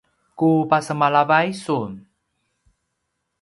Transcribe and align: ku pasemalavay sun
ku 0.37 0.47
pasemalavay 0.69 1.49
sun 1.63 1.91